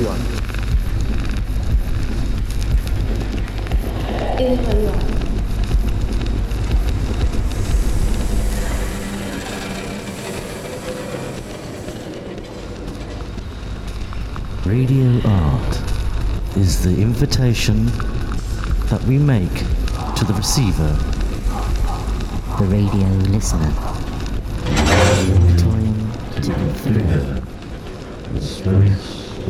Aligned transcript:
su 0.00 0.06
construcción. 0.06 0.16
Es 4.38 4.58
radio. 4.66 4.92
Radio 14.64 15.20
art 15.24 15.76
is 16.56 16.82
the 16.82 16.90
invitation 16.90 17.86
that 18.88 19.02
we 19.04 19.18
make 19.18 19.64
to 20.16 20.24
the 20.24 20.32
receiver, 20.34 20.96
the 22.58 22.64
radio 22.66 23.06
listener. 23.30 23.72
time 25.56 26.12
to 26.42 26.52
consider. 26.54 27.42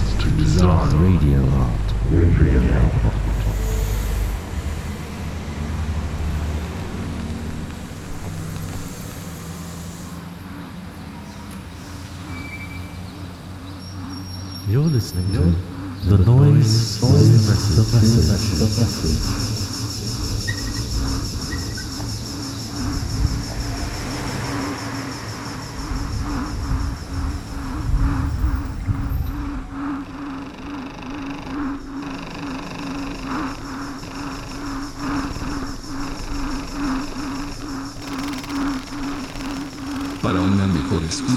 Art. 0.23 0.37
Bizarre 0.37 0.87
Radio 0.95 1.39
Art. 1.57 1.93
Radio 2.11 2.59
Art. 2.73 3.21
You're 14.67 14.83
listening 14.83 15.27
to 15.33 15.39
The 16.09 16.17
Noise, 16.23 17.01
the 17.01 17.07
noise, 17.07 17.31
the 17.35 17.47
message. 17.51 17.75
The 17.75 17.83
message. 17.97 18.59
The 18.59 18.65
message. 18.65 19.60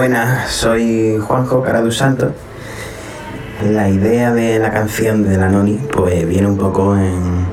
Buenas, 0.00 0.50
soy 0.50 1.18
Juanjo 1.18 1.62
Caradu 1.62 1.92
Santos. 1.92 2.32
La 3.70 3.90
idea 3.90 4.32
de 4.32 4.58
la 4.58 4.70
canción 4.70 5.28
de 5.28 5.36
la 5.36 5.50
Noni 5.50 5.78
pues 5.92 6.26
viene 6.26 6.46
un 6.46 6.56
poco 6.56 6.96
en... 6.96 7.44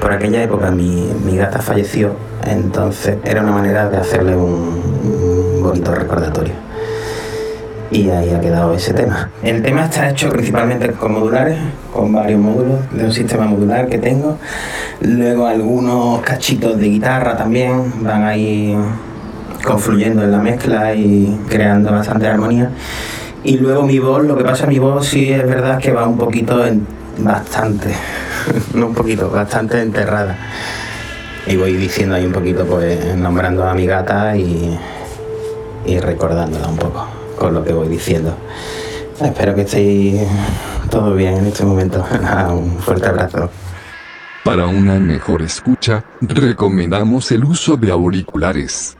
Por 0.00 0.10
aquella 0.10 0.42
época 0.42 0.72
mi, 0.72 1.08
mi 1.24 1.36
gata 1.36 1.60
falleció, 1.60 2.16
entonces 2.44 3.18
era 3.22 3.40
una 3.40 3.52
manera 3.52 3.88
de 3.88 3.98
hacerle 3.98 4.34
un, 4.34 4.82
un 5.54 5.62
bonito 5.62 5.94
recordatorio. 5.94 6.54
Y 7.92 8.10
ahí 8.10 8.34
ha 8.34 8.40
quedado 8.40 8.74
ese 8.74 8.92
tema. 8.92 9.30
El 9.44 9.62
tema 9.62 9.84
está 9.84 10.10
hecho 10.10 10.28
principalmente 10.30 10.90
con 10.90 11.12
modulares, 11.12 11.56
con 11.94 12.12
varios 12.12 12.40
módulos 12.40 12.80
de 12.90 13.04
un 13.04 13.12
sistema 13.12 13.46
modular 13.46 13.86
que 13.88 13.98
tengo. 13.98 14.38
Luego 15.02 15.46
algunos 15.46 16.20
cachitos 16.22 16.78
de 16.78 16.88
guitarra 16.88 17.36
también 17.36 18.02
van 18.02 18.24
ahí 18.24 18.76
confluyendo 19.66 20.22
en 20.22 20.30
la 20.30 20.38
mezcla 20.38 20.94
y 20.94 21.38
creando 21.48 21.90
bastante 21.90 22.26
armonía. 22.28 22.70
Y 23.44 23.58
luego 23.58 23.82
mi 23.82 23.98
voz, 23.98 24.24
lo 24.24 24.36
que 24.36 24.44
pasa 24.44 24.66
mi 24.66 24.78
voz 24.78 25.06
sí 25.06 25.30
es 25.30 25.46
verdad 25.46 25.78
que 25.78 25.92
va 25.92 26.06
un 26.06 26.16
poquito 26.16 26.64
en 26.64 26.86
bastante, 27.18 27.94
no 28.74 28.86
un 28.86 28.94
poquito, 28.94 29.28
bastante 29.28 29.82
enterrada. 29.82 30.38
Y 31.46 31.56
voy 31.56 31.74
diciendo 31.74 32.14
ahí 32.14 32.24
un 32.24 32.32
poquito, 32.32 32.64
pues 32.64 33.14
nombrando 33.16 33.68
a 33.68 33.74
mi 33.74 33.86
gata 33.86 34.36
y, 34.36 34.78
y 35.84 35.98
recordándola 35.98 36.68
un 36.68 36.76
poco 36.76 37.06
con 37.36 37.54
lo 37.54 37.64
que 37.64 37.72
voy 37.72 37.88
diciendo. 37.88 38.34
Espero 39.20 39.54
que 39.54 39.62
estéis 39.62 40.22
todo 40.90 41.14
bien 41.14 41.36
en 41.36 41.46
este 41.46 41.64
momento. 41.64 42.04
Un 42.50 42.78
fuerte 42.78 43.08
abrazo. 43.08 43.50
Para 44.44 44.66
una 44.66 44.94
mejor 45.00 45.42
escucha, 45.42 46.04
recomendamos 46.20 47.32
el 47.32 47.44
uso 47.44 47.76
de 47.76 47.90
auriculares. 47.90 48.95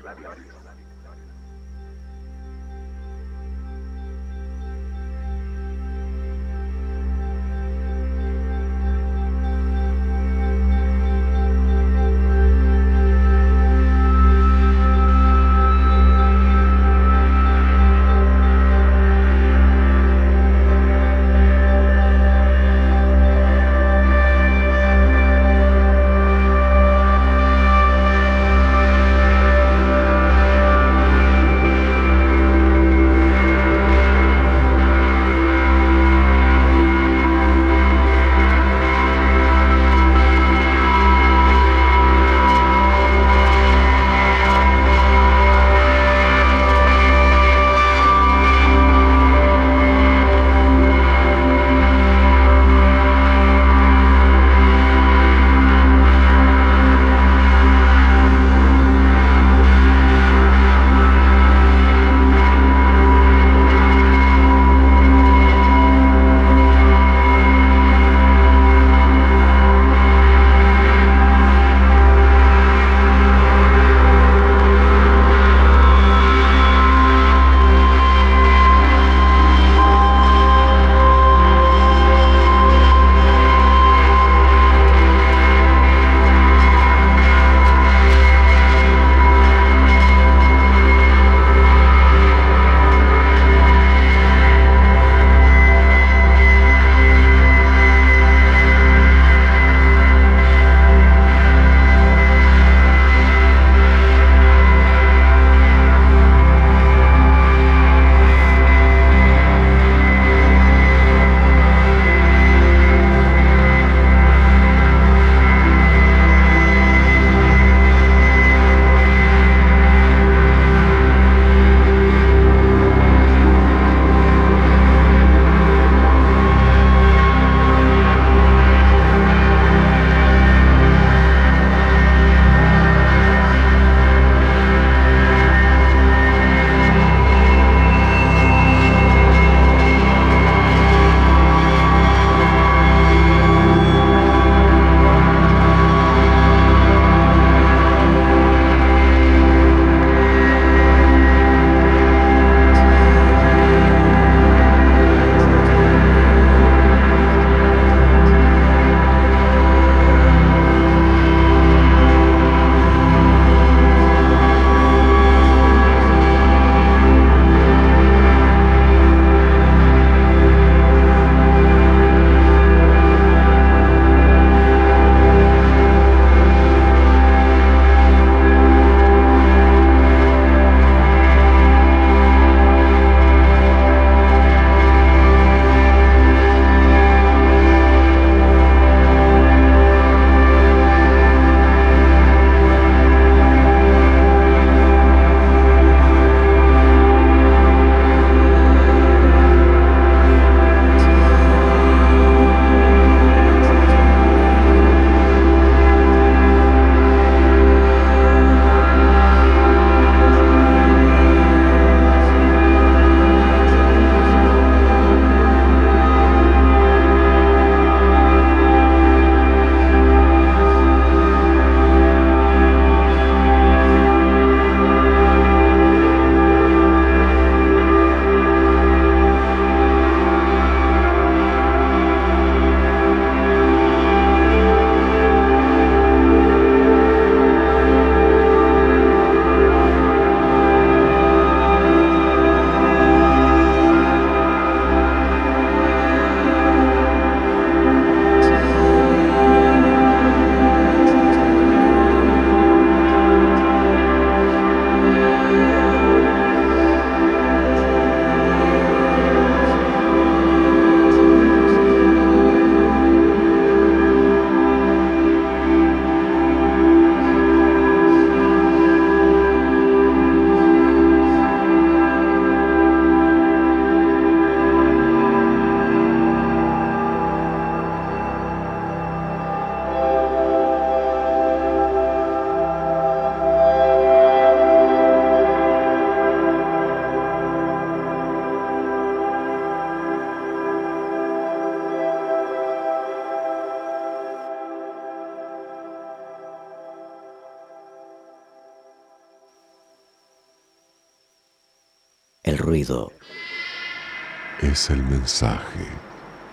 Es 304.63 304.91
el 304.91 305.03
mensaje. 305.03 305.87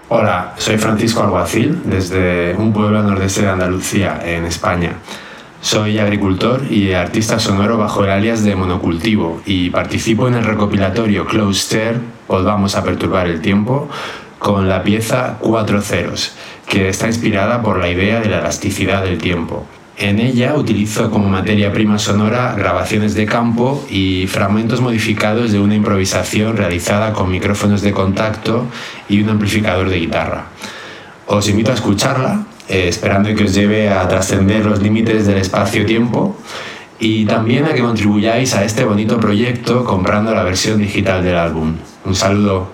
Hola, 0.09 0.53
soy 0.57 0.77
Francisco 0.77 1.21
Alguacil, 1.21 1.81
desde 1.85 2.55
un 2.55 2.73
pueblo 2.73 2.99
al 2.99 3.07
nordeste 3.07 3.43
de 3.43 3.49
Andalucía, 3.49 4.19
en 4.25 4.45
España. 4.45 4.93
Soy 5.61 5.99
agricultor 5.99 6.63
y 6.69 6.93
artista 6.93 7.39
sonoro 7.39 7.77
bajo 7.77 8.03
el 8.03 8.09
alias 8.09 8.43
de 8.43 8.55
Monocultivo 8.55 9.41
y 9.45 9.69
participo 9.69 10.27
en 10.27 10.33
el 10.35 10.43
recopilatorio 10.43 11.25
Close 11.25 11.77
Air, 11.77 11.99
Volvamos 12.27 12.75
a 12.75 12.83
perturbar 12.83 13.27
el 13.27 13.41
tiempo, 13.41 13.89
con 14.39 14.67
la 14.67 14.81
pieza 14.81 15.37
Cuatro 15.39 15.81
Ceros, 15.81 16.33
que 16.67 16.89
está 16.89 17.07
inspirada 17.07 17.61
por 17.61 17.77
la 17.77 17.89
idea 17.89 18.21
de 18.21 18.29
la 18.29 18.39
elasticidad 18.39 19.03
del 19.03 19.19
tiempo. 19.19 19.65
En 19.97 20.19
ella 20.19 20.55
utilizo 20.55 21.11
como 21.11 21.29
materia 21.29 21.71
prima 21.71 21.99
sonora 21.99 22.55
grabaciones 22.57 23.13
de 23.13 23.25
campo 23.25 23.85
y 23.89 24.25
fragmentos 24.27 24.81
modificados 24.81 25.51
de 25.51 25.59
una 25.59 25.75
improvisación 25.75 26.57
realizada 26.57 27.13
con 27.13 27.29
micrófonos 27.29 27.81
de 27.81 27.91
contacto 27.91 28.65
y 29.07 29.21
un 29.21 29.29
amplificador 29.29 29.89
de 29.89 29.99
guitarra. 29.99 30.45
Os 31.27 31.47
invito 31.47 31.71
a 31.71 31.75
escucharla, 31.75 32.43
eh, 32.67 32.87
esperando 32.87 33.33
que 33.35 33.43
os 33.43 33.53
lleve 33.53 33.89
a 33.89 34.07
trascender 34.07 34.65
los 34.65 34.81
límites 34.81 35.27
del 35.27 35.37
espacio-tiempo 35.37 36.35
y 36.99 37.25
también 37.25 37.65
a 37.65 37.73
que 37.73 37.81
contribuyáis 37.81 38.55
a 38.55 38.63
este 38.63 38.83
bonito 38.85 39.19
proyecto 39.19 39.83
comprando 39.83 40.33
la 40.33 40.43
versión 40.43 40.79
digital 40.79 41.23
del 41.23 41.37
álbum. 41.37 41.75
Un 42.05 42.15
saludo. 42.15 42.69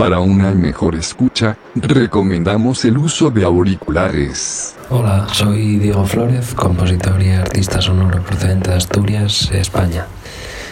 Para 0.00 0.20
una 0.20 0.52
mejor 0.52 0.94
escucha, 0.94 1.58
recomendamos 1.74 2.86
el 2.86 2.96
uso 2.96 3.30
de 3.30 3.44
auriculares. 3.44 4.74
Hola, 4.88 5.26
soy 5.30 5.76
Diego 5.76 6.06
Flórez, 6.06 6.54
compositor 6.54 7.22
y 7.22 7.28
artista 7.32 7.82
sonoro 7.82 8.22
procedente 8.22 8.70
de 8.70 8.76
Asturias, 8.76 9.50
España. 9.52 10.06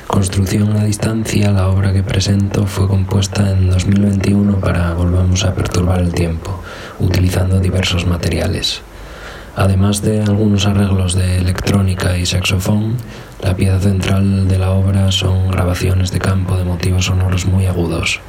Construcción 0.06 0.74
a 0.78 0.84
distancia, 0.84 1.52
la 1.52 1.68
obra 1.68 1.92
que 1.92 2.02
presento 2.02 2.64
fue 2.64 2.88
compuesta 2.88 3.50
en 3.50 3.68
2021 3.68 4.60
para 4.60 4.94
Volvamos 4.94 5.44
a 5.44 5.52
perturbar 5.52 6.00
el 6.00 6.14
tiempo, 6.14 6.62
utilizando 6.98 7.60
diversos 7.60 8.06
materiales. 8.06 8.80
Además 9.56 10.00
de 10.00 10.22
algunos 10.22 10.64
arreglos 10.64 11.12
de 11.12 11.36
electrónica 11.36 12.16
y 12.16 12.24
saxofón, 12.24 12.96
la 13.42 13.54
pieza 13.54 13.78
central 13.78 14.48
de 14.48 14.58
la 14.58 14.70
obra 14.70 15.12
son 15.12 15.50
grabaciones 15.50 16.12
de 16.12 16.18
campo 16.18 16.56
de 16.56 16.64
motivos 16.64 17.04
sonoros 17.04 17.44
muy 17.44 17.66
agudos. 17.66 18.22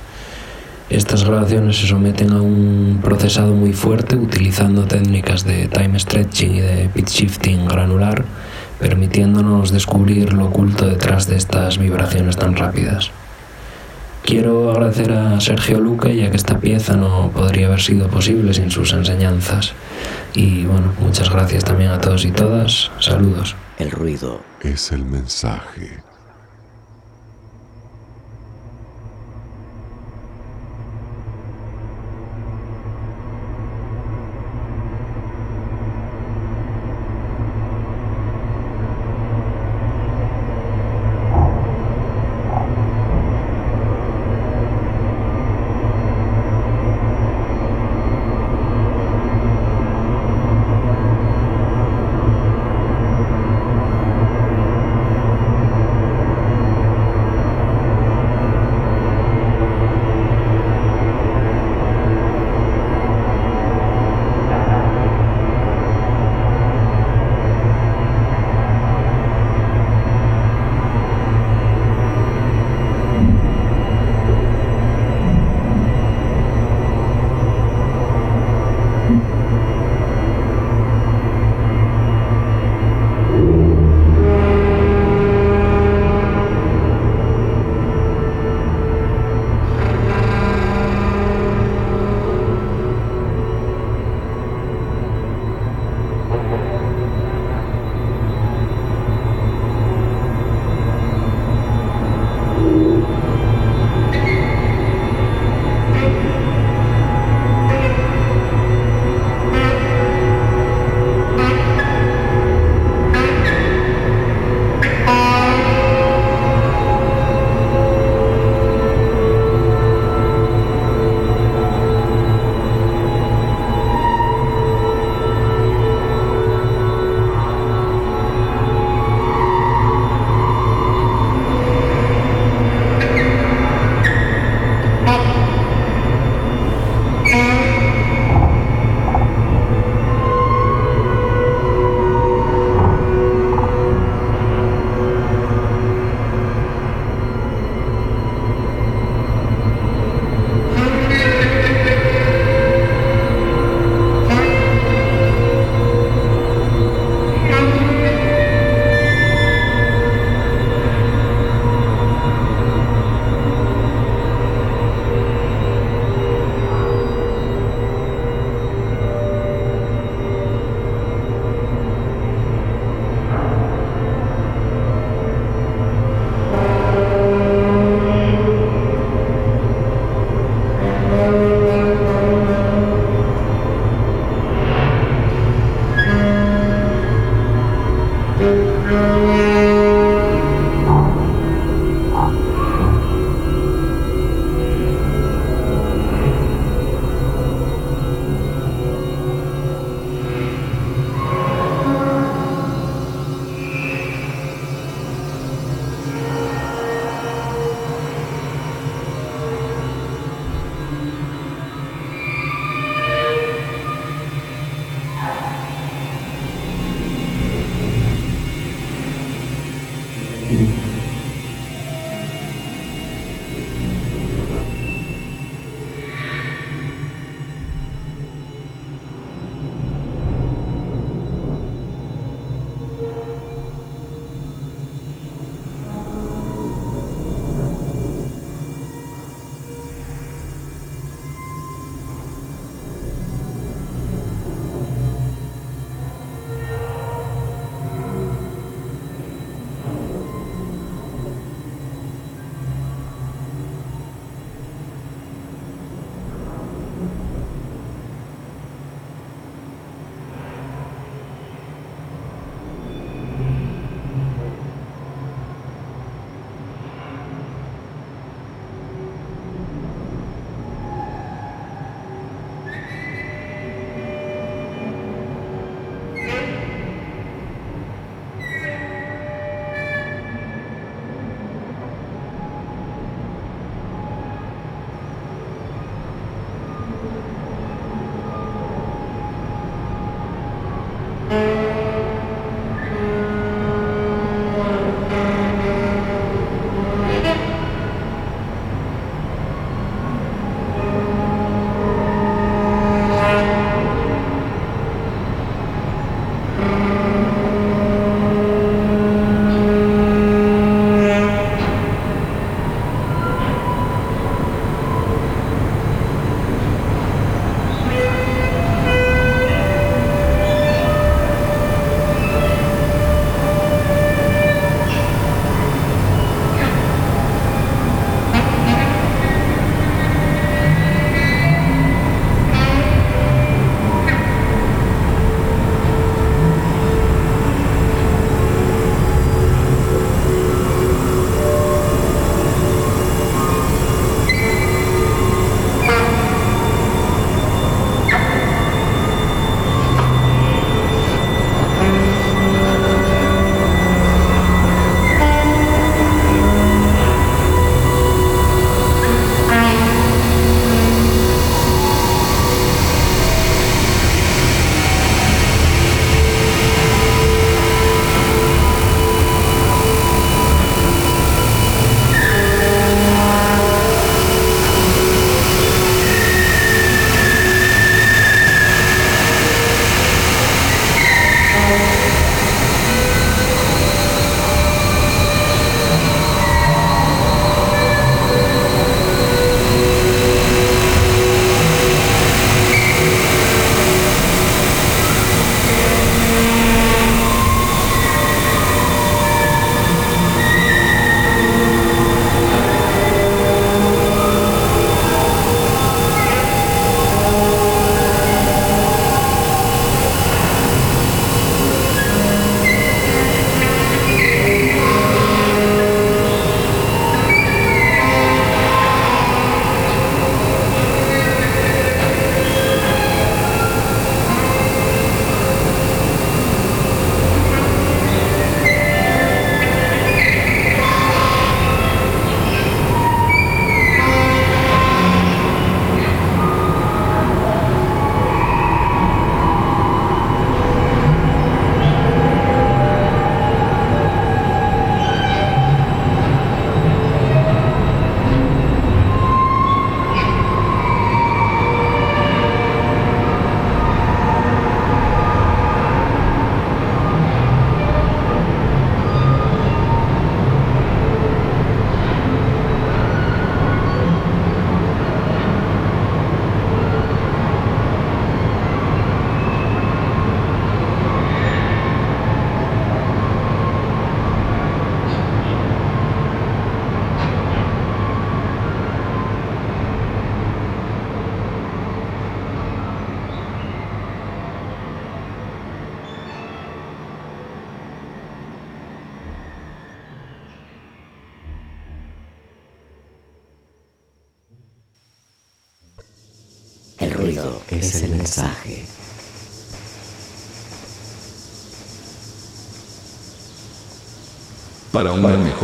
Estas 0.89 1.23
grabaciones 1.23 1.77
se 1.77 1.87
someten 1.87 2.33
a 2.33 2.41
un 2.41 2.99
procesado 3.03 3.53
muy 3.53 3.73
fuerte 3.73 4.15
utilizando 4.15 4.85
técnicas 4.85 5.43
de 5.43 5.67
time 5.67 5.99
stretching 5.99 6.55
y 6.55 6.61
de 6.61 6.89
pitch 6.89 7.09
shifting 7.09 7.67
granular, 7.67 8.25
permitiéndonos 8.79 9.71
descubrir 9.71 10.33
lo 10.33 10.45
oculto 10.45 10.87
detrás 10.87 11.27
de 11.27 11.35
estas 11.35 11.77
vibraciones 11.77 12.37
tan 12.37 12.55
rápidas. 12.55 13.11
Quiero 14.23 14.71
agradecer 14.71 15.11
a 15.11 15.39
Sergio 15.39 15.79
Luque 15.79 16.15
ya 16.15 16.31
que 16.31 16.37
esta 16.37 16.59
pieza 16.59 16.95
no 16.95 17.31
podría 17.35 17.67
haber 17.67 17.81
sido 17.81 18.07
posible 18.07 18.53
sin 18.55 18.71
sus 18.71 18.91
enseñanzas. 18.93 19.73
Y 20.33 20.65
bueno, 20.65 20.93
muchas 20.99 21.29
gracias 21.29 21.63
también 21.65 21.91
a 21.91 22.01
todos 22.01 22.25
y 22.25 22.31
todas. 22.31 22.91
Saludos. 22.99 23.55
El 23.77 23.91
ruido 23.91 24.41
Es 24.61 24.91
el 24.91 25.05
mensaje. 25.05 26.08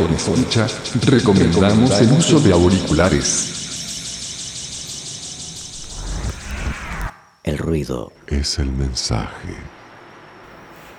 Una 0.06 0.16
mejor 0.16 0.38
escucha, 0.38 0.66
recomendamos 1.06 2.00
el 2.00 2.12
uso 2.12 2.40
de 2.40 2.52
auriculares. 2.52 3.52
El 7.42 7.58
ruido 7.58 8.12
Es 8.26 8.58
el 8.58 8.72
mensaje. 8.72 9.54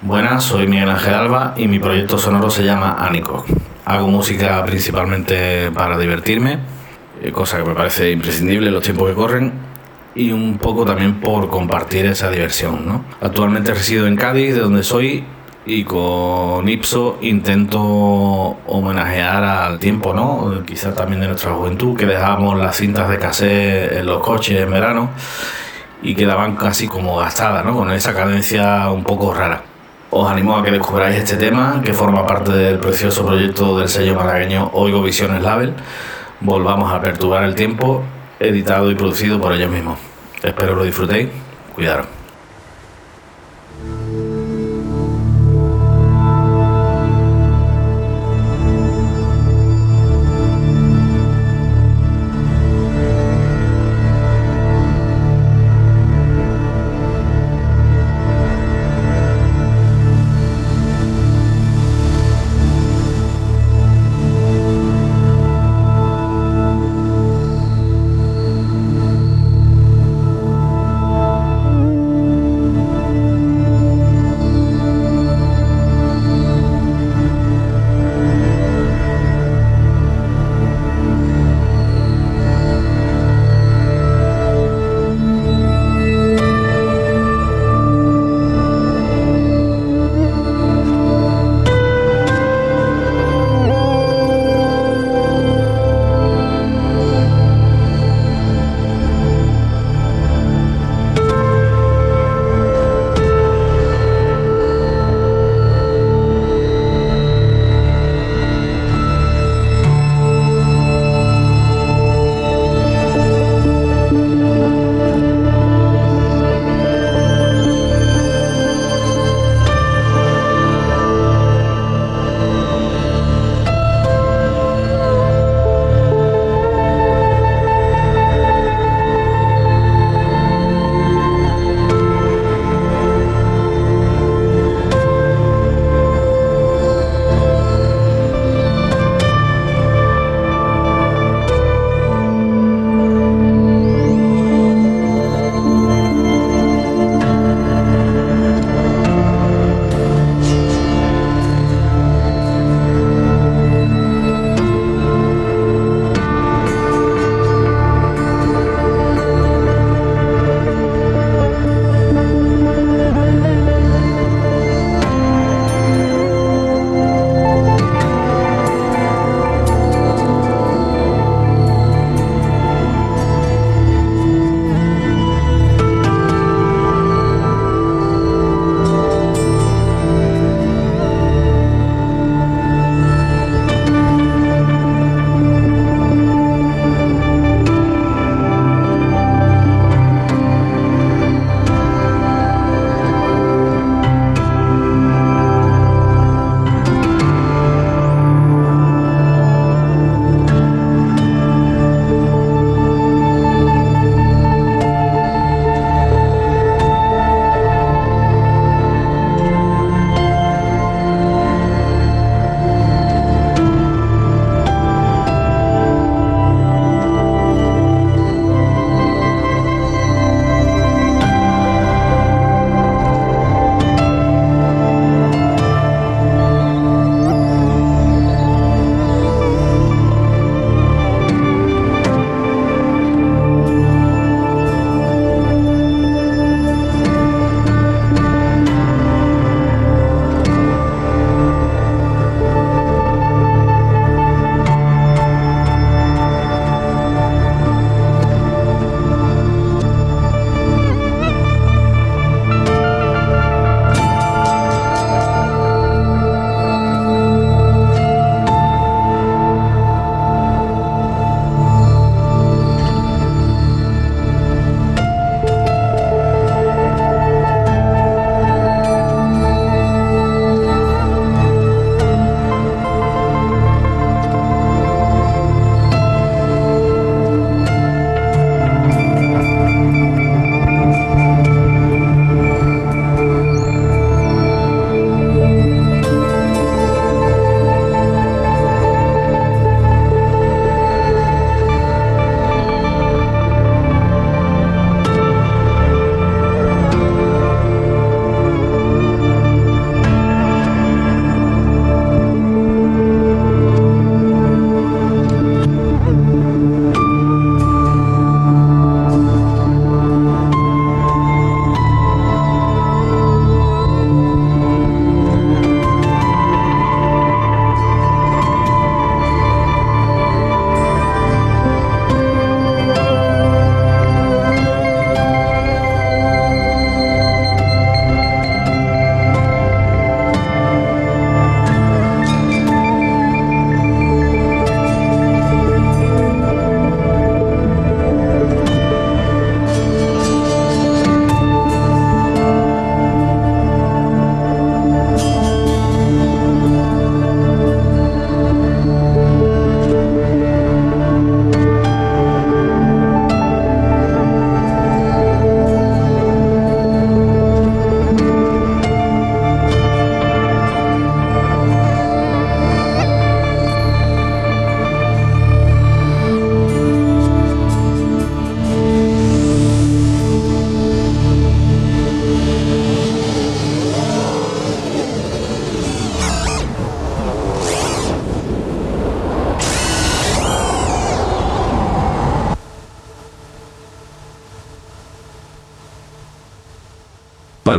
Buenas, 0.02 0.44
soy 0.44 0.68
Miguel 0.68 0.90
Ángel 0.90 1.14
Alba 1.14 1.54
y 1.58 1.68
mi 1.68 1.80
proyecto 1.80 2.18
sonoro 2.18 2.50
se 2.50 2.64
llama 2.64 2.96
Anico. 3.00 3.46
Hago 3.86 4.08
música 4.08 4.64
principalmente 4.66 5.72
para 5.72 5.98
divertirme, 5.98 6.60
eh, 7.22 7.32
cosa 7.32 7.58
que 7.58 7.64
me 7.64 7.76
parece 7.76 8.12
imprescindible 8.12 8.68
en 8.68 8.74
los 8.74 8.84
tiempos 8.84 9.10
que 9.10 9.16
corren, 9.16 9.54
y 10.16 10.32
un 10.32 10.58
poco 10.58 10.86
también 10.86 11.20
por 11.20 11.50
compartir 11.50 12.06
esa 12.06 12.30
diversión. 12.30 12.88
¿no? 12.88 13.06
Actualmente 13.22 13.74
resido 13.74 14.08
en 14.08 14.16
Cádiz, 14.16 14.56
de 14.56 14.62
donde 14.62 14.84
soy, 14.84 15.26
y 15.68 15.84
con 15.84 16.68
Ipso 16.70 17.18
intento 17.22 17.82
homenajear 17.82 19.44
al 19.44 19.80
tiempo, 19.80 20.14
¿no? 20.14 20.64
quizás 20.66 20.96
también 20.96 21.20
de 21.20 21.28
nuestra 21.28 21.52
juventud, 21.52 21.98
que 21.98 22.06
dejábamos 22.06 22.58
las 22.58 22.78
cintas 22.78 23.10
de 23.10 23.20
cassette 23.20 23.92
en 23.98 24.06
los 24.06 24.22
coches 24.22 24.62
en 24.62 24.72
verano 24.72 25.10
y 26.02 26.16
quedaban 26.16 26.56
casi 26.56 26.88
como 26.88 27.18
gastadas, 27.18 27.66
¿no? 27.66 27.76
con 27.76 27.92
esa 27.92 28.14
cadencia 28.14 28.90
un 28.90 29.04
poco 29.04 29.34
rara. 29.34 29.62
Os 30.10 30.32
animo 30.32 30.56
a 30.56 30.64
que 30.64 30.72
descubráis 30.72 31.18
este 31.18 31.36
tema, 31.36 31.82
que 31.84 31.94
forma 31.94 32.26
parte 32.26 32.54
del 32.54 32.80
precioso 32.80 33.26
proyecto 33.26 33.78
del 33.78 33.90
sello 33.90 34.16
malagueño 34.16 34.72
Oigo 34.74 35.02
Visiones 35.02 35.44
Label. 35.44 35.74
Volvamos 36.40 36.94
a 36.94 37.02
perturbar 37.02 37.44
el 37.44 37.56
tiempo, 37.56 38.04
editado 38.40 38.90
y 38.90 38.96
producido 38.96 39.42
por 39.42 39.52
ellos 39.52 39.70
mismos. 39.70 40.00
Espero 40.42 40.76
lo 40.76 40.86
disfrutéis. 40.86 41.28
Cuidaros. 41.76 42.17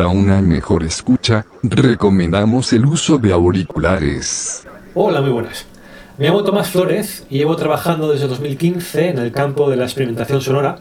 Para 0.09 0.21
una 0.21 0.41
mejor 0.41 0.85
escucha, 0.85 1.45
recomendamos 1.63 2.73
el 2.73 2.87
uso 2.87 3.19
de 3.19 3.31
auriculares. 3.31 4.67
Hola, 4.95 5.21
muy 5.21 5.33
buenas. 5.33 5.67
Me 6.17 6.25
llamo 6.25 6.45
Tomás 6.45 6.71
Flores 6.71 7.27
y 7.29 7.37
llevo 7.37 7.57
trabajando 7.57 8.11
desde 8.11 8.27
2015 8.27 9.11
en 9.11 9.19
el 9.19 9.33
campo 9.33 9.69
de 9.69 9.77
la 9.77 9.85
experimentación 9.85 10.41
sonora, 10.41 10.79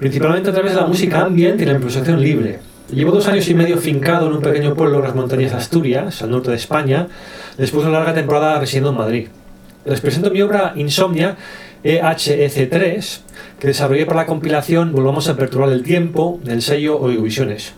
principalmente 0.00 0.50
a 0.50 0.52
través 0.52 0.74
de 0.74 0.80
la 0.80 0.86
música 0.88 1.20
ambient 1.20 1.60
y 1.60 1.64
la 1.64 1.74
improvisación 1.74 2.20
libre. 2.20 2.58
Llevo 2.90 3.12
dos 3.12 3.28
años 3.28 3.48
y 3.48 3.54
medio 3.54 3.78
fincado 3.78 4.26
en 4.26 4.32
un 4.32 4.42
pequeño 4.42 4.74
pueblo 4.74 4.98
en 4.98 5.04
las 5.04 5.14
montañas 5.14 5.52
de 5.52 5.58
Asturias, 5.58 6.20
al 6.22 6.32
norte 6.32 6.50
de 6.50 6.56
España, 6.56 7.06
después 7.56 7.84
de 7.84 7.90
una 7.90 8.00
larga 8.00 8.14
temporada 8.14 8.58
residiendo 8.58 8.90
en 8.90 8.96
Madrid. 8.96 9.28
Les 9.84 10.00
presento 10.00 10.32
mi 10.32 10.42
obra 10.42 10.72
Insomnia 10.74 11.36
EHEC3, 11.84 13.20
que 13.60 13.68
desarrollé 13.68 14.06
para 14.06 14.22
la 14.22 14.26
compilación 14.26 14.90
Volvamos 14.90 15.28
a 15.28 15.36
perturbar 15.36 15.68
el 15.68 15.84
tiempo 15.84 16.40
del 16.42 16.62
sello 16.62 16.98
Oigovisiones. 16.98 17.74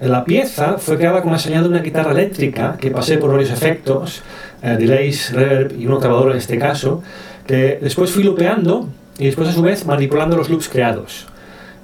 La 0.00 0.24
pieza 0.24 0.78
fue 0.78 0.96
creada 0.96 1.20
con 1.20 1.30
la 1.30 1.38
señal 1.38 1.64
de 1.64 1.68
una 1.68 1.80
guitarra 1.80 2.12
eléctrica 2.12 2.78
que 2.80 2.90
pasé 2.90 3.18
por 3.18 3.32
varios 3.32 3.50
efectos, 3.50 4.22
eh, 4.62 4.76
delays, 4.78 5.30
reverb 5.30 5.78
y 5.78 5.86
un 5.86 6.00
grabador 6.00 6.30
en 6.30 6.38
este 6.38 6.58
caso, 6.58 7.02
que 7.46 7.78
después 7.82 8.10
fui 8.10 8.22
lupeando 8.22 8.88
y 9.18 9.26
después 9.26 9.50
a 9.50 9.52
su 9.52 9.60
vez 9.60 9.84
manipulando 9.84 10.38
los 10.38 10.48
loops 10.48 10.70
creados. 10.70 11.26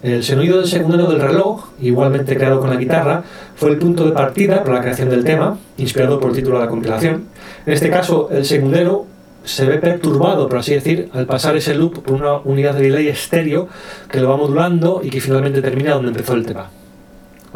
El 0.03 0.25
sonido 0.25 0.57
del 0.57 0.67
segundero 0.67 1.09
del 1.09 1.21
reloj, 1.21 1.67
igualmente 1.79 2.37
creado 2.37 2.59
con 2.59 2.71
la 2.71 2.77
guitarra, 2.77 3.23
fue 3.55 3.69
el 3.69 3.77
punto 3.77 4.07
de 4.07 4.13
partida 4.13 4.63
para 4.63 4.77
la 4.77 4.81
creación 4.81 5.11
del 5.11 5.23
tema, 5.23 5.59
inspirado 5.77 6.19
por 6.19 6.31
el 6.31 6.37
título 6.37 6.59
de 6.59 6.65
la 6.65 6.71
compilación. 6.71 7.25
En 7.67 7.73
este 7.75 7.91
caso, 7.91 8.31
el 8.33 8.47
segundero 8.47 9.05
se 9.45 9.67
ve 9.67 9.77
perturbado, 9.77 10.49
por 10.49 10.61
así 10.61 10.73
decir, 10.73 11.11
al 11.13 11.27
pasar 11.27 11.55
ese 11.55 11.75
loop 11.75 12.03
por 12.03 12.15
una 12.15 12.39
unidad 12.39 12.73
de 12.77 12.85
delay 12.85 13.09
estéreo 13.09 13.69
que 14.11 14.21
lo 14.21 14.31
va 14.31 14.39
modulando 14.39 15.03
y 15.05 15.11
que 15.11 15.21
finalmente 15.21 15.61
termina 15.61 15.93
donde 15.93 16.09
empezó 16.09 16.33
el 16.33 16.47
tema. 16.47 16.71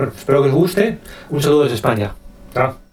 Bueno, 0.01 0.15
espero 0.17 0.43
que 0.43 0.49
os 0.49 0.55
guste. 0.55 0.99
Un 1.29 1.43
saludo 1.43 1.65
desde 1.65 1.75
España. 1.75 2.15
Chao. 2.55 2.90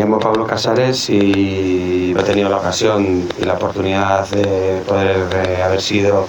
Llamo 0.00 0.18
Pablo 0.18 0.46
Casares 0.46 1.10
y 1.10 2.14
he 2.18 2.22
tenido 2.22 2.48
la 2.48 2.56
ocasión 2.56 3.28
y 3.38 3.44
la 3.44 3.52
oportunidad 3.54 4.26
de 4.30 4.80
poder 4.86 5.60
haber 5.62 5.82
sido 5.82 6.26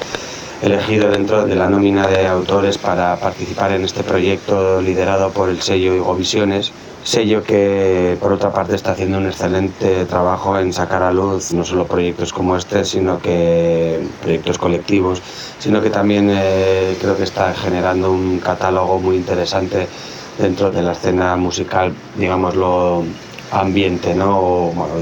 elegido 0.61 1.09
dentro 1.09 1.45
de 1.45 1.55
la 1.55 1.69
nómina 1.69 2.05
de 2.05 2.27
autores 2.27 2.77
para 2.77 3.15
participar 3.15 3.71
en 3.71 3.85
este 3.85 4.03
proyecto 4.03 4.81
liderado 4.81 5.29
por 5.29 5.47
el 5.47 5.61
sello 5.61 5.95
Igo 5.95 6.13
Visiones, 6.15 6.73
sello 7.05 7.43
que 7.43 8.17
por 8.19 8.33
otra 8.33 8.51
parte 8.51 8.75
está 8.75 8.91
haciendo 8.91 9.19
un 9.19 9.27
excelente 9.27 10.03
trabajo 10.03 10.59
en 10.59 10.73
sacar 10.73 11.03
a 11.03 11.13
luz 11.13 11.53
no 11.53 11.63
solo 11.63 11.85
proyectos 11.85 12.33
como 12.33 12.57
este, 12.57 12.83
sino 12.83 13.21
que 13.21 14.05
proyectos 14.21 14.57
colectivos, 14.57 15.21
sino 15.59 15.81
que 15.81 15.89
también 15.89 16.29
eh, 16.29 16.97
creo 16.99 17.15
que 17.15 17.23
está 17.23 17.53
generando 17.53 18.11
un 18.11 18.39
catálogo 18.39 18.99
muy 18.99 19.15
interesante 19.15 19.87
dentro 20.37 20.71
de 20.71 20.81
la 20.81 20.91
escena 20.91 21.37
musical, 21.37 21.93
digámoslo, 22.17 23.05
ambiente, 23.51 24.15
¿no? 24.15 24.71
Bueno, 24.73 24.93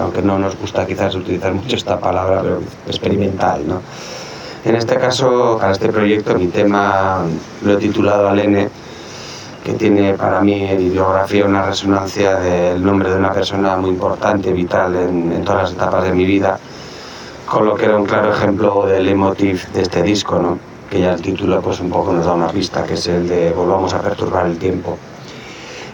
aunque 0.00 0.22
no 0.22 0.38
nos 0.38 0.56
gusta 0.58 0.86
quizás 0.86 1.14
utilizar 1.14 1.52
mucho 1.52 1.76
esta 1.76 1.98
palabra, 1.98 2.40
pero 2.42 2.60
experimental, 2.86 3.66
¿no? 3.66 3.80
En 4.64 4.76
este 4.76 4.96
caso, 4.96 5.58
para 5.60 5.72
este 5.72 5.88
proyecto, 5.88 6.38
mi 6.38 6.46
tema 6.48 7.22
lo 7.64 7.72
he 7.72 7.76
titulado 7.76 8.28
Alene, 8.28 8.68
que 9.64 9.72
tiene 9.74 10.14
para 10.14 10.40
mí 10.40 10.64
en 10.64 10.92
biografía 10.92 11.44
una 11.44 11.66
resonancia 11.66 12.36
del 12.36 12.84
nombre 12.84 13.10
de 13.10 13.16
una 13.16 13.32
persona 13.32 13.76
muy 13.76 13.90
importante, 13.90 14.52
vital 14.52 14.94
en, 14.96 15.32
en, 15.32 15.44
todas 15.44 15.62
las 15.62 15.72
etapas 15.72 16.04
de 16.04 16.12
mi 16.12 16.24
vida, 16.24 16.58
con 17.46 17.66
lo 17.66 17.74
que 17.74 17.86
era 17.86 17.96
un 17.96 18.06
claro 18.06 18.32
ejemplo 18.32 18.86
del 18.86 19.08
emotiv 19.08 19.66
de 19.72 19.82
este 19.82 20.02
disco, 20.02 20.38
¿no? 20.38 20.72
que 20.92 21.00
ya 21.00 21.14
el 21.14 21.22
título 21.22 21.62
pues 21.62 21.80
un 21.80 21.88
poco 21.88 22.12
nos 22.12 22.26
da 22.26 22.34
una 22.34 22.48
pista, 22.48 22.84
que 22.84 22.94
es 22.94 23.06
el 23.06 23.26
de 23.26 23.50
Volvamos 23.52 23.94
a 23.94 24.02
perturbar 24.02 24.44
el 24.44 24.58
tiempo. 24.58 24.98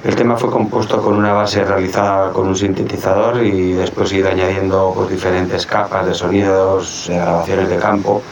El 0.05 0.15
tema 0.15 0.37
fue 0.37 0.49
compuesto 0.49 1.03
con 1.03 1.17
una 1.17 1.33
base 1.33 1.65
realizada 1.65 2.33
con 2.33 2.47
un 2.47 2.55
sintetizador 2.55 3.43
y 3.43 3.73
después 3.73 4.13
ir 4.13 4.29
añadiendo 4.29 4.93
pues, 4.95 5.11
diferentes 5.11 5.67
capas 5.67 6.07
de 6.07 6.15
sonidos, 6.15 7.07
de 7.09 7.17
grabaciones 7.17 7.69
de 7.69 7.77
campo, 7.79 8.23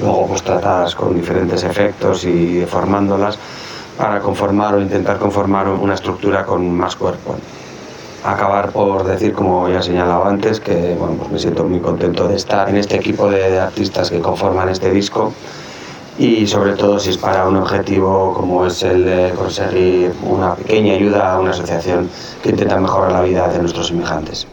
luego 0.00 0.26
pues 0.26 0.42
tratadas 0.42 0.94
con 0.94 1.14
diferentes 1.14 1.64
efectos 1.64 2.24
y 2.24 2.62
formándolas 2.66 3.38
para 3.96 4.20
conformar 4.20 4.74
o 4.74 4.82
intentar 4.82 5.18
conformar 5.18 5.68
una 5.68 5.94
estructura 5.94 6.44
con 6.44 6.76
más 6.76 6.94
cuerpo. 6.94 7.36
Acabar 8.24 8.70
por 8.70 9.02
decir, 9.04 9.32
como 9.32 9.66
ya 9.70 9.78
he 9.78 9.82
señalado 9.82 10.26
antes, 10.26 10.60
que 10.60 10.94
bueno, 10.98 11.14
pues 11.14 11.30
me 11.30 11.38
siento 11.38 11.64
muy 11.64 11.80
contento 11.80 12.28
de 12.28 12.36
estar 12.36 12.68
en 12.68 12.76
este 12.76 12.96
equipo 12.96 13.30
de 13.30 13.58
artistas 13.58 14.10
que 14.10 14.20
conforman 14.20 14.68
este 14.68 14.90
disco 14.90 15.32
y 16.18 16.46
sobre 16.46 16.72
todo 16.74 16.98
si 16.98 17.10
es 17.10 17.16
para 17.16 17.46
un 17.46 17.56
objetivo 17.56 18.34
como 18.34 18.66
es 18.66 18.82
el 18.82 19.04
de 19.04 19.32
conseguir 19.34 20.12
una 20.22 20.54
pequeña 20.54 20.94
ayuda 20.94 21.32
a 21.32 21.38
una 21.38 21.50
asociación 21.50 22.10
que 22.42 22.50
intenta 22.50 22.76
mejorar 22.78 23.12
la 23.12 23.22
vida 23.22 23.48
de 23.48 23.60
nuestros 23.60 23.90
inmigrantes. 23.90 24.46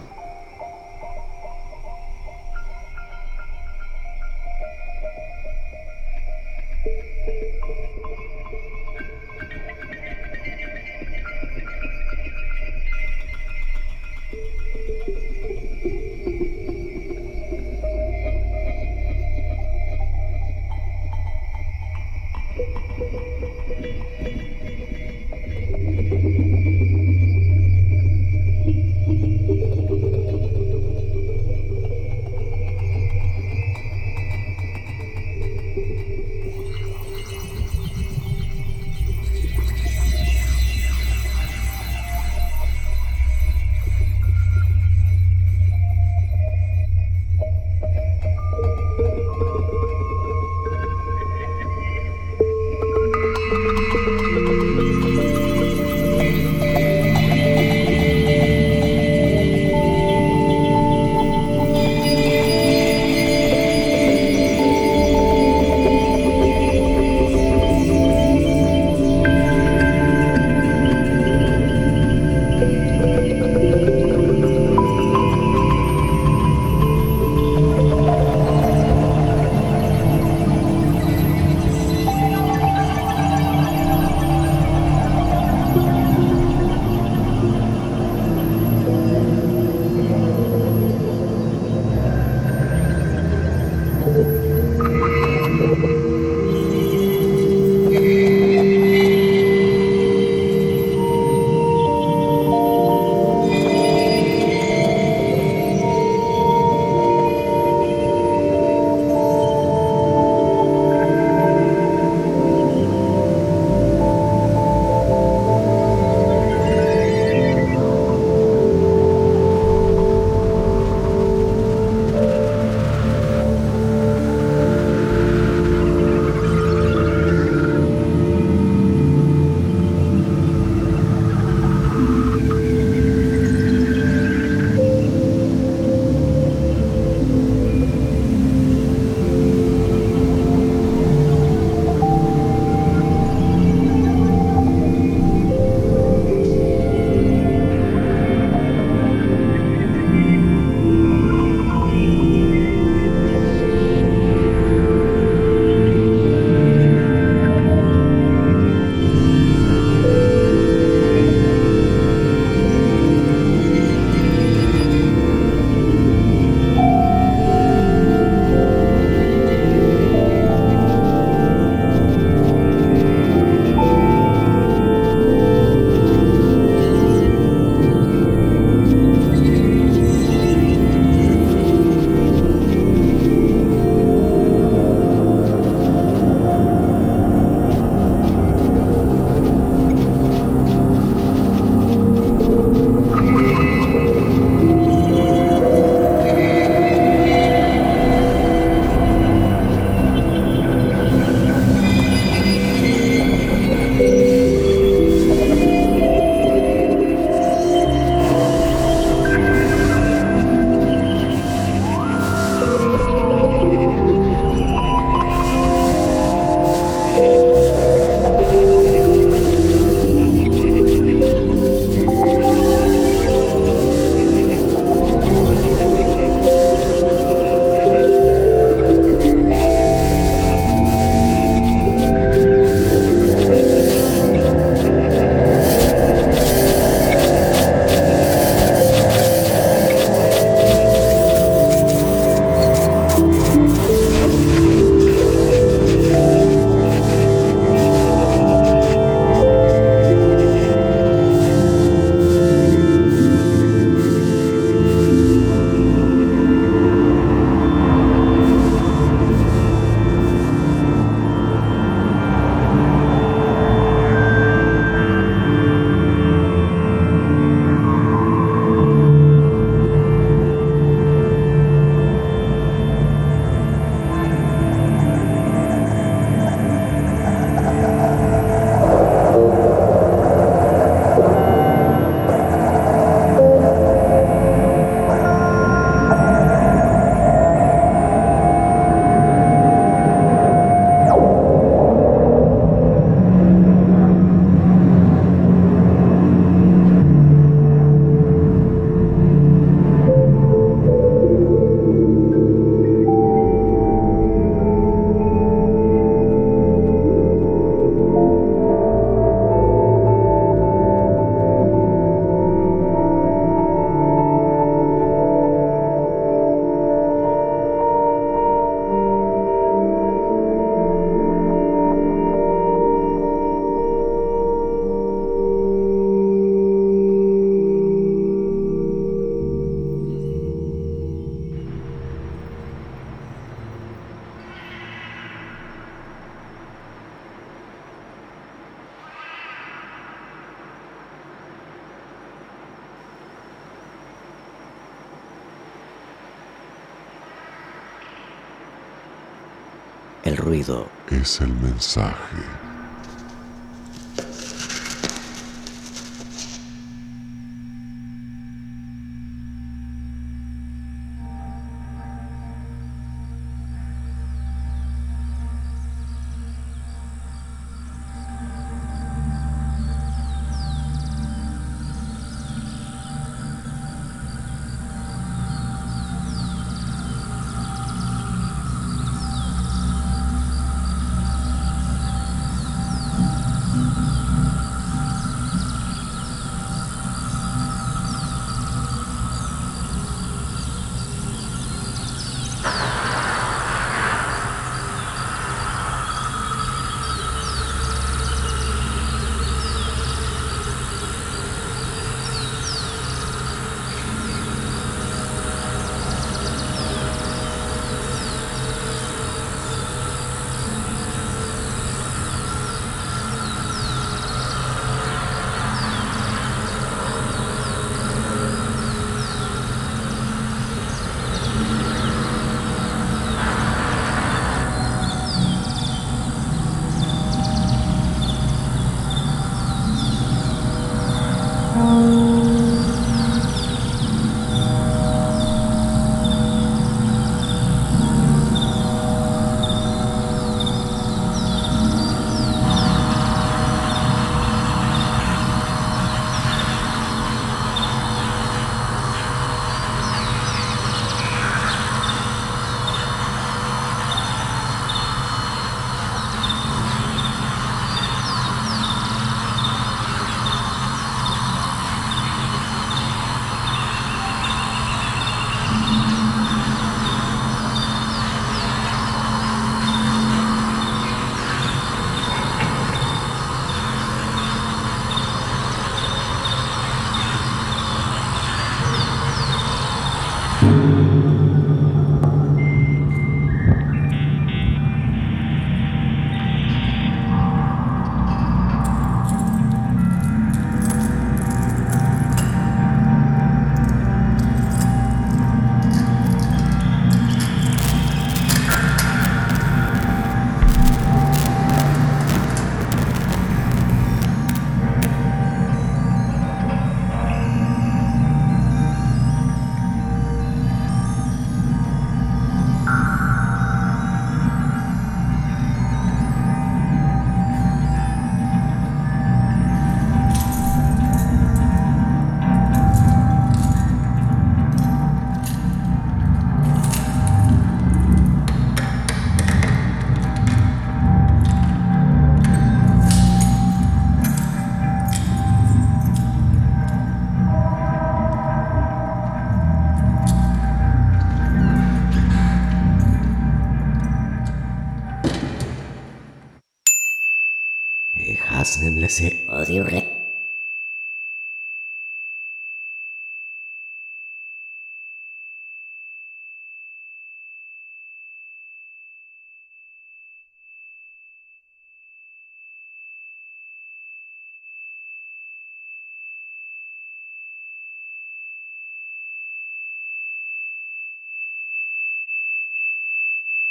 Es 351.10 351.42
el 351.42 351.54
mensaje. 351.56 352.55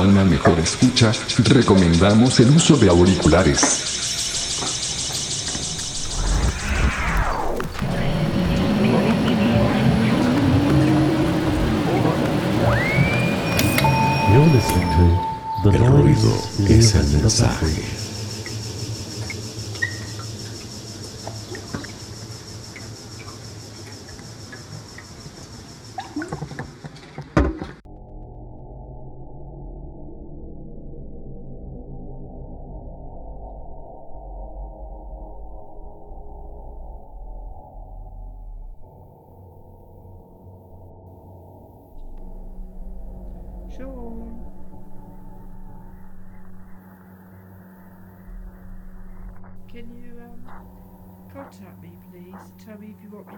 Para 0.00 0.12
una 0.12 0.24
mejor 0.24 0.58
escucha, 0.58 1.12
recomendamos 1.44 2.40
el 2.40 2.48
uso 2.56 2.74
de 2.78 2.88
auriculares. 2.88 3.60
El 15.66 15.86
ruido 15.86 16.34
es 16.66 16.94
el 16.94 17.06
mensaje. 17.08 18.09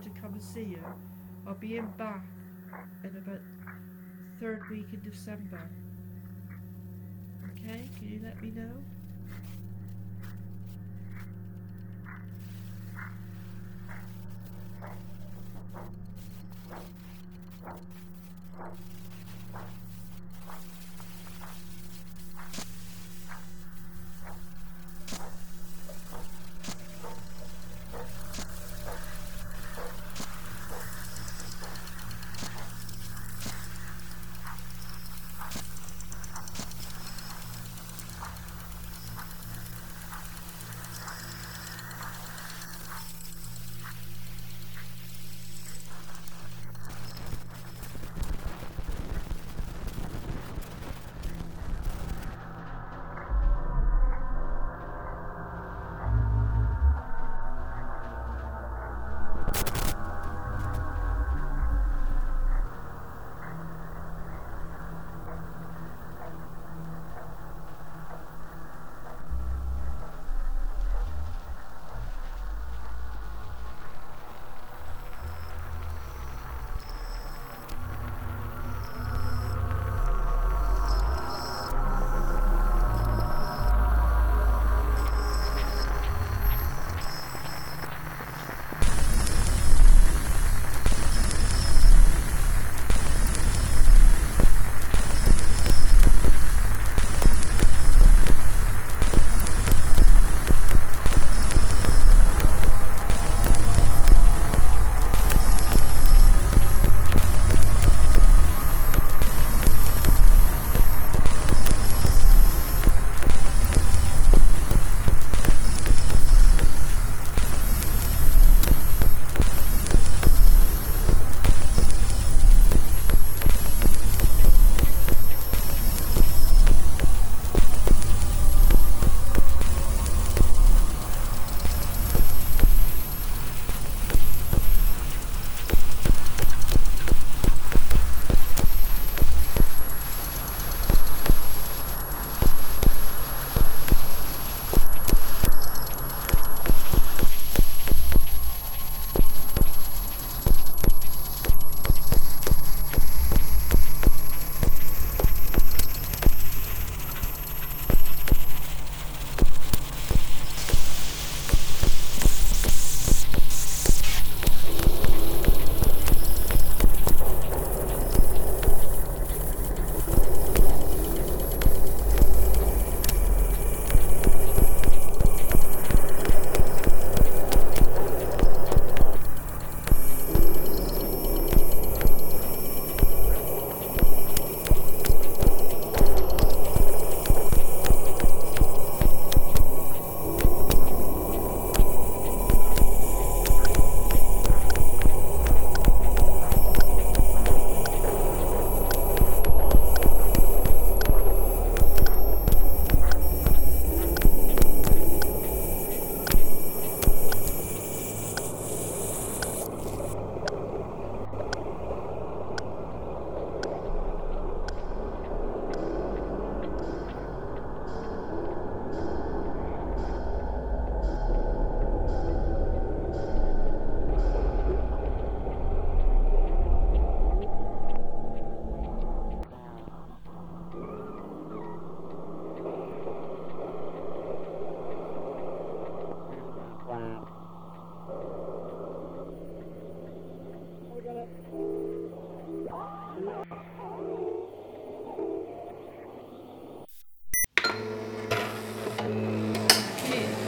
To 0.02 0.10
come 0.20 0.32
and 0.32 0.42
see 0.42 0.64
you. 0.64 0.84
I'll 1.46 1.54
be 1.54 1.76
in 1.76 1.86
Bath 1.98 2.24
in 3.04 3.10
about 3.10 3.40
third 4.40 4.68
week 4.70 4.86
in 4.92 5.00
December. 5.08 5.60
Okay? 7.52 7.88
Can 7.96 8.08
you 8.08 8.20
let 8.22 8.42
me 8.42 8.50
know? 8.50 8.71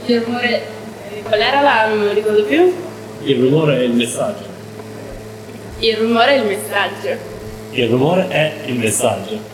Il 0.06 0.20
rumore. 0.20 0.62
Qual 1.22 1.40
era 1.40 1.60
la. 1.60 1.86
non 1.88 1.98
me 1.98 2.04
lo 2.06 2.12
ricordo 2.12 2.44
più? 2.44 2.74
Il 3.22 3.40
rumore 3.40 3.78
è 3.78 3.82
il 3.82 3.92
messaggio. 3.92 4.44
Il 5.78 5.96
rumore 5.96 6.34
e 6.34 6.38
il 6.38 6.46
messaggio. 6.46 7.16
Il 7.70 7.88
rumore 7.88 8.28
è 8.28 8.52
il 8.66 8.74
messaggio. 8.74 9.53